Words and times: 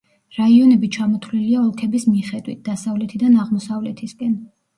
რაიონები 0.35 0.87
ჩამოთვლილია 0.95 1.59
ოლქების 1.65 2.07
მიხედვით, 2.15 2.65
დასავლეთიდან 2.71 3.37
აღმოსავლეთისკენ. 3.45 4.35